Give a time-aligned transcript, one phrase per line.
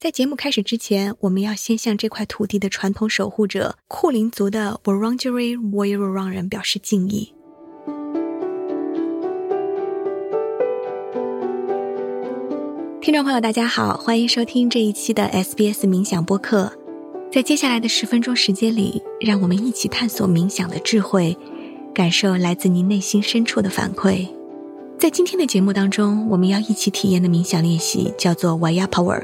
[0.00, 7.34] 在节目开始之前，我们要先向这块土地的传统守护者库林族的 Wurundjeri Woi-wurrung 人表示敬意。
[13.00, 16.72] 听众朋友，大家好，欢迎收听这一期的 SBS 冥想播客。
[17.32, 21.36] 在接下来的十分钟时间里，让我们一起探索冥想的智慧，
[21.92, 24.28] 感受来自您内心深处的反馈。
[24.96, 29.20] 在今天的节目当中，我们要一起体验的冥想练习叫做 Waya Power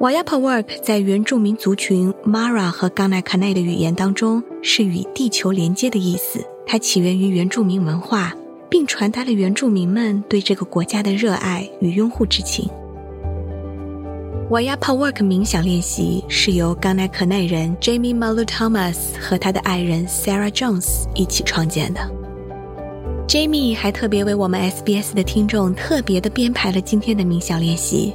[0.00, 6.44] Waiapa work 在原住民族群 Mara 和 g a n a k a n a 的语言当中是与地球连接的意思。
[6.66, 8.34] 它起源于原住民文化。
[8.74, 12.68] 并传达了原住民们对这个国家的热爱与拥护之情。
[14.50, 22.00] Wayapa Work 冥想练习是由冈奈可奈人 Jamie Malu Thomas 和他的爱人 Sarah Jones 一起创建的。
[23.28, 28.12] Jamie 还特别为我们 SBS 的听众特别的编排了今天的冥想练习。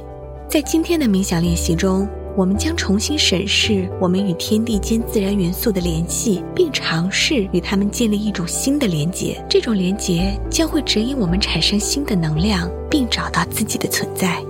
[0.50, 2.08] 在今天的冥想练习中。
[2.36, 9.44] 我们将重新审视我们与天地间自然元素的联系，并尝试与它们建立一种新的连结。
[9.48, 14.42] 这种连结将会指引我们产生新的能量，并找到自己的存在。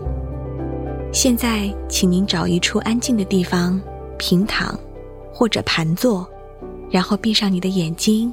[1.12, 3.80] 现在，请您找一处安静的地方，
[4.18, 4.78] 平躺
[5.32, 6.26] 或者盘坐，
[6.90, 8.32] 然后闭上你的眼睛，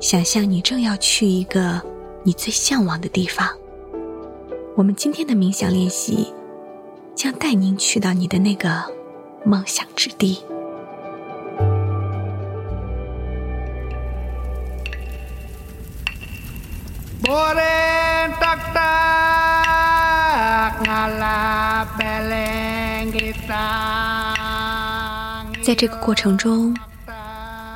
[0.00, 1.80] 想象你正要去一个
[2.22, 3.46] 你最向往的地方。
[4.76, 6.28] 我们今天的冥想练习。
[7.22, 8.82] 将带您去到你的那个
[9.44, 10.44] 梦想之地。
[25.62, 26.76] 在这个过程中，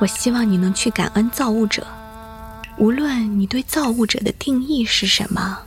[0.01, 1.87] 我希望你能去感恩造物者，
[2.79, 5.61] 无论你对造物者的定义是什么。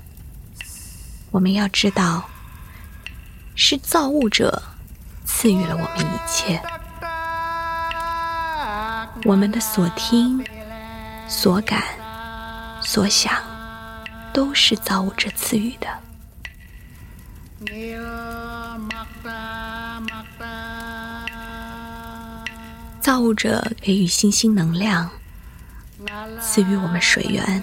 [1.32, 2.30] 我们要知道。
[3.62, 4.64] 是造物者
[5.26, 6.62] 赐予了我们一切，
[9.26, 10.42] 我们的所听、
[11.28, 11.83] 所感、
[12.82, 13.33] 所想，
[14.32, 15.89] 都是造物者赐予的。
[23.02, 25.10] 造物者给予星星能量，
[26.42, 27.62] 赐予我们水源，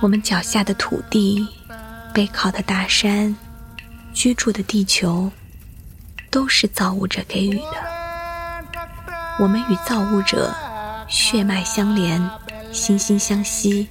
[0.00, 1.48] 我们脚下的土地，
[2.14, 3.36] 背靠的大山。
[4.16, 5.30] 居住的地球，
[6.30, 7.76] 都是造物者给予的。
[9.38, 10.54] 我们与造物者
[11.06, 12.18] 血脉相连，
[12.72, 13.86] 心心相惜。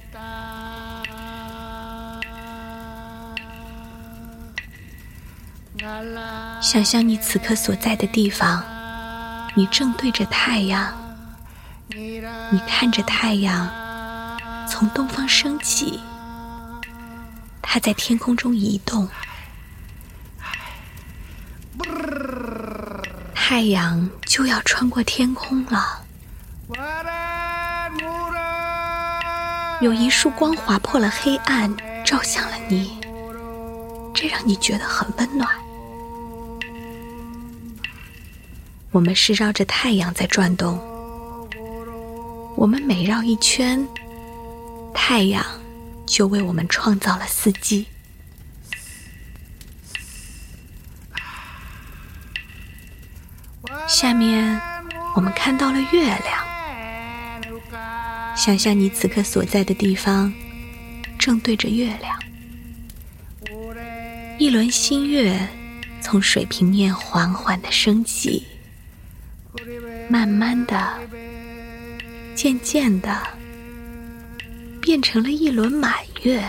[6.60, 8.64] 想象你此刻所在的地方，
[9.54, 10.92] 你正对着太阳，
[11.88, 13.70] 你看着太阳
[14.68, 16.00] 从东方升起，
[17.62, 19.08] 它在天空中移动。
[23.48, 26.04] 太阳就要穿过天空了，
[29.80, 31.72] 有一束光划破了黑暗，
[32.04, 32.98] 照向了你，
[34.12, 35.48] 这让你觉得很温暖。
[38.90, 40.76] 我们是绕着太阳在转动，
[42.56, 43.86] 我们每绕一圈，
[44.92, 45.46] 太阳
[46.04, 47.86] 就为我们创造了四季。
[53.98, 54.60] 下面，
[55.14, 56.46] 我们看到了月亮。
[58.36, 60.30] 想象你此刻所在的地方，
[61.18, 62.14] 正对着月亮。
[64.38, 65.48] 一轮新月
[66.02, 68.46] 从水平面缓缓的升起，
[70.10, 70.92] 慢慢的、
[72.34, 73.26] 渐渐的，
[74.82, 76.44] 变成了一轮满月。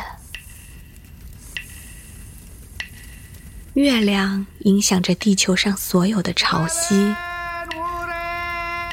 [3.75, 7.15] 月亮影响着地球上所有的潮汐。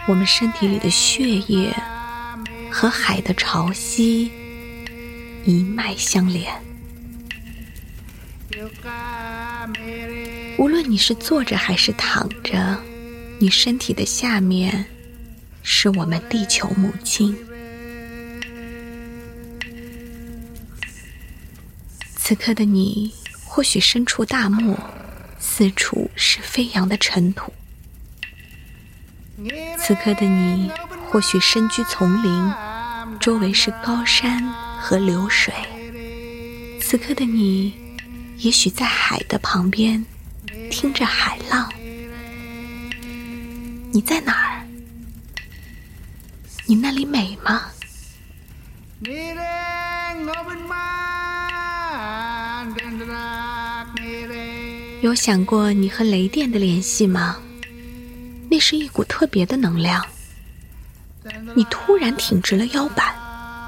[0.07, 1.75] 我们身体里的血液
[2.71, 4.31] 和海的潮汐
[5.47, 6.53] 一脉相连。
[10.59, 12.79] 无论你是坐着还是躺着，
[13.39, 14.85] 你身体的下面
[15.63, 17.35] 是我们地球母亲。
[22.17, 23.13] 此刻的你，
[23.43, 24.79] 或许身处大漠，
[25.39, 27.51] 四处是飞扬的尘土。
[29.79, 30.71] 此刻的你，
[31.11, 32.53] 或许身居丛林，
[33.19, 34.43] 周围是高山
[34.79, 35.53] 和流水。
[36.81, 37.75] 此刻的你，
[38.39, 40.05] 也许在海的旁边，
[40.71, 41.69] 听着海浪。
[43.93, 44.65] 你在哪儿？
[46.67, 47.63] 你那里美吗？
[55.03, 57.37] 有想过你和雷电的联系吗？
[58.55, 60.07] 那是一股特别的能量。
[61.57, 63.13] 你突然挺直了腰板，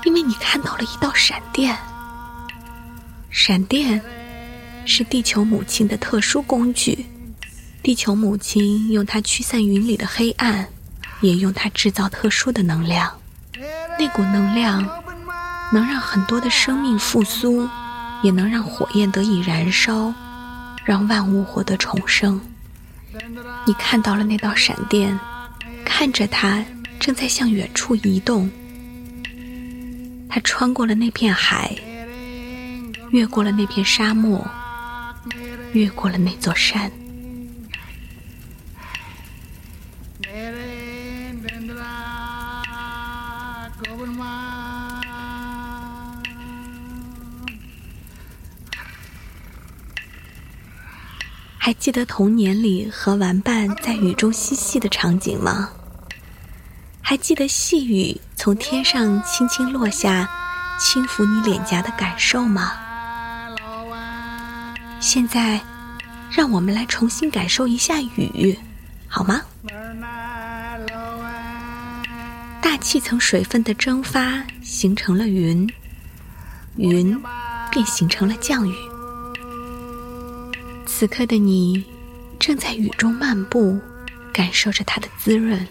[0.05, 1.77] 因为你看到了一道闪电。
[3.29, 4.01] 闪电
[4.85, 7.05] 是地球母亲的特殊工具。
[7.83, 10.69] 地球母亲用它驱散云里的黑暗，
[11.21, 13.13] 也用它制造特殊的能量。
[13.99, 14.89] 那股能量
[15.73, 17.69] 能让很多的生命复苏，
[18.23, 20.15] 也能让火焰得以燃烧，
[20.85, 22.41] 让万物获得重生。
[23.67, 25.19] 你看到了那道闪电，
[25.85, 26.65] 看着它
[27.01, 28.51] 正在向远处移动。
[30.29, 31.75] 它穿过了那片海，
[33.11, 34.47] 越过了那片沙漠，
[35.73, 36.91] 越过了那座山。
[51.67, 55.69] 还记得童年里和玩伴在雨中嬉戏的场景吗？
[57.03, 60.31] 还记得细雨从天上轻轻落下，
[60.79, 62.71] 轻抚你脸颊的感受吗？
[65.01, 65.61] 现在，
[66.31, 68.57] 让我们来重新感受一下雨，
[69.09, 69.43] 好吗？
[72.63, 75.69] 大气层水分的蒸发形成了云，
[76.77, 77.21] 云
[77.73, 78.73] 便形成了降雨。
[80.99, 81.85] 此刻的你，
[82.39, 83.79] 正在雨中漫步，
[84.33, 85.69] 感受着它的滋润，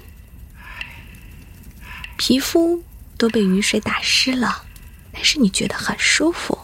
[2.16, 2.83] 皮肤
[3.18, 4.62] 都被雨水打湿了，
[5.12, 6.56] 但是你觉得很舒服。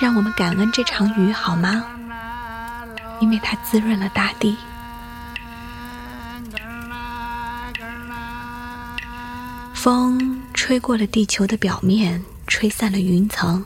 [0.00, 1.84] 让我们感恩这场雨好吗？
[3.20, 4.56] 因为它滋润了大地。
[9.74, 13.62] 风吹过了地球的表面，吹散了云层。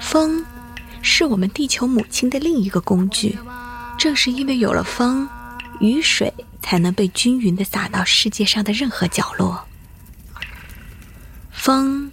[0.00, 0.44] 风。
[1.02, 3.38] 是我们地球母亲的另一个工具。
[3.98, 5.28] 正是因为有了风，
[5.80, 6.32] 雨水
[6.62, 9.66] 才能被均匀的洒到世界上的任何角落。
[11.50, 12.10] 风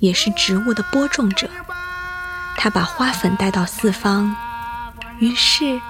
[0.00, 1.48] 也是植物的播种者，
[2.56, 4.34] 它把花粉带到四方，
[5.20, 5.80] 于是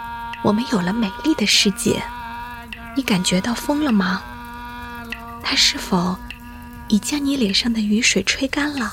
[0.42, 2.02] 我们有了美丽的世界。
[2.94, 4.22] 你感觉到风了吗？
[5.42, 6.18] 它是否
[6.88, 8.92] 已将你脸上的雨水吹干了？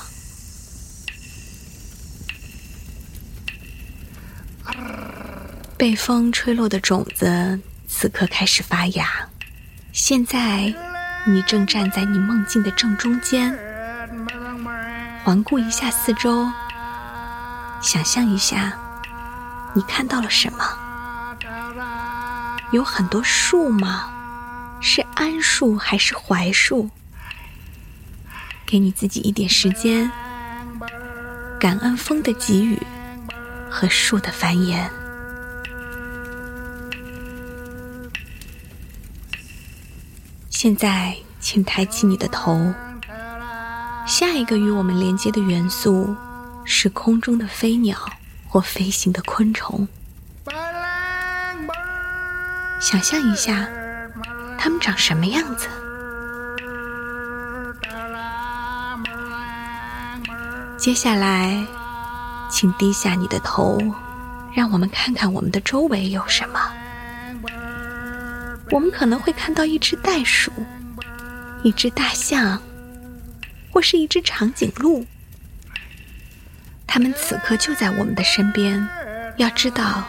[5.78, 9.08] 被风吹落的种子，此刻开始发芽。
[9.92, 10.74] 现在，
[11.24, 13.56] 你正站在你梦境的正中间。
[15.22, 16.50] 环顾一下四周，
[17.80, 18.76] 想象一下，
[19.72, 20.64] 你看到了什么？
[22.72, 24.10] 有很多树吗？
[24.80, 26.90] 是桉树还是槐树？
[28.66, 30.10] 给你自己一点时间，
[31.60, 32.76] 感恩风的给予
[33.70, 34.88] 和树的繁衍。
[40.60, 42.74] 现在，请抬起你的头。
[44.04, 46.16] 下一个与我们连接的元素
[46.64, 47.96] 是空中的飞鸟
[48.48, 49.86] 或飞行的昆虫。
[52.80, 53.68] 想象一下，
[54.58, 55.68] 它们长什么样子？
[60.76, 61.64] 接下来，
[62.50, 63.78] 请低下你的头，
[64.52, 66.58] 让我们看看我们的周围有什么。
[68.70, 70.52] 我们可能会看到一只袋鼠，
[71.62, 72.62] 一只大象，
[73.70, 75.06] 或是一只长颈鹿。
[76.86, 78.86] 它们此刻就在我们的身边。
[79.38, 80.04] 要知道，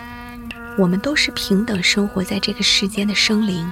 [0.77, 3.71] 我们都是平等生活在这个世间的生灵。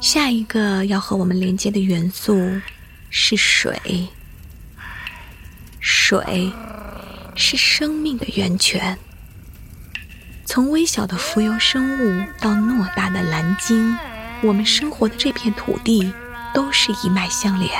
[0.00, 2.60] 下一个要和我们连接的元素
[3.10, 4.08] 是水。
[5.80, 6.52] 水
[7.34, 8.98] 是生命的源泉。
[10.50, 13.96] 从微小的浮游生物到偌大的蓝鲸，
[14.42, 16.12] 我们生活的这片土地
[16.52, 17.70] 都是一脉相连。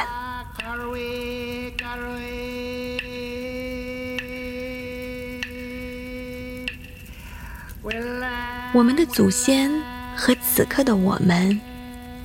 [8.72, 9.68] 我们的祖先
[10.16, 11.60] 和此刻的我们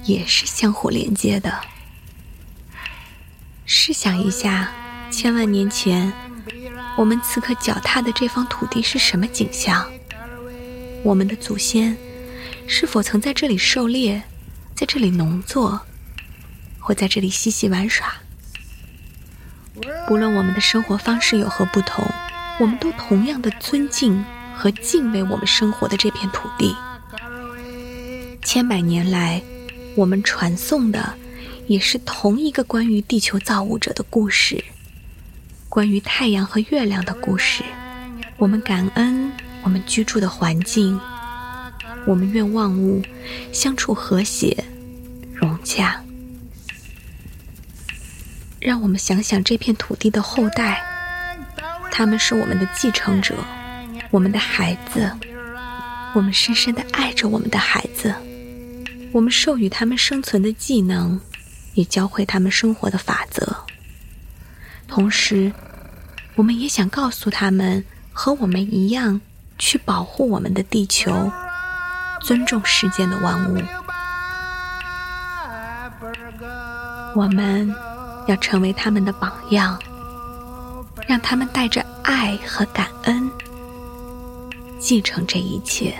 [0.03, 1.59] 也是相互连接的。
[3.65, 4.69] 试想一下，
[5.09, 6.13] 千万年前，
[6.95, 9.89] 我们此刻脚踏的这方土地是什么景象？
[11.05, 11.95] 我们的祖先
[12.65, 14.23] 是否曾在这里狩猎，
[14.73, 15.79] 在这里农作，
[16.79, 18.11] 或在这里嬉戏玩耍？
[20.07, 22.03] 不论我们的生活方式有何不同，
[22.59, 26.75] 我们都同样的尊敬和敬畏我们生活的这片土地。
[28.43, 29.43] 千百年来，
[29.95, 31.13] 我们传颂的
[31.67, 34.63] 也是同一个关于地球造物者的故事
[35.69, 37.63] 关于太阳和月亮的故事。
[38.37, 39.31] 我们感恩
[39.65, 40.97] 我们居住的环境，
[42.05, 43.01] 我们愿万物
[43.51, 44.63] 相处和谐
[45.33, 45.99] 融洽。
[48.59, 50.83] 让我们想想这片土地的后代，
[51.91, 53.35] 他们是我们的继承者，
[54.11, 55.11] 我们的孩子。
[56.13, 58.13] 我们深深的爱着我们的孩子，
[59.11, 61.19] 我们授予他们生存的技能，
[61.73, 63.65] 也教会他们生活的法则。
[64.87, 65.51] 同时，
[66.35, 69.19] 我们也想告诉他们，和我们一样
[69.57, 71.31] 去保护我们的地球，
[72.21, 73.61] 尊重世间的万物。
[77.15, 77.73] 我们
[78.27, 79.79] 要成为他们的榜样，
[81.07, 83.31] 让他们带着爱和感恩。
[84.79, 85.95] 继承这一切。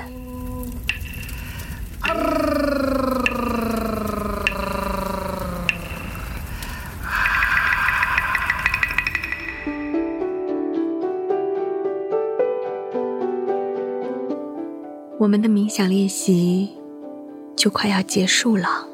[15.18, 16.68] 我们的冥想练习
[17.56, 18.86] 就快要结束了。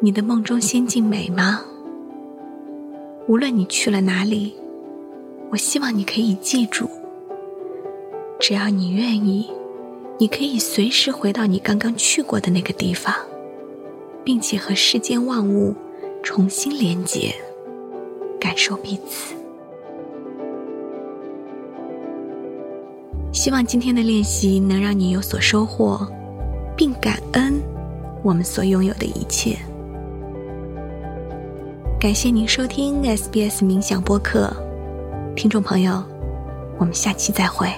[0.00, 1.62] 你的梦中仙境美吗？
[3.28, 4.54] 无论你去了哪里，
[5.50, 6.90] 我希望你可以记住。
[8.40, 9.48] 只要你愿意，
[10.18, 13.14] 你可以随时回到你刚刚去过的那个地方，
[14.24, 15.76] 并且和世间万物
[16.24, 17.32] 重新连结，
[18.40, 19.36] 感受彼此。
[23.32, 26.06] 希望今天的练习能让你有所收获，
[26.76, 27.60] 并感恩
[28.22, 29.56] 我们所拥有的一切。
[32.00, 34.52] 感谢您收听 SBS 冥想播客，
[35.36, 36.02] 听众朋友，
[36.78, 37.68] 我们下期再会。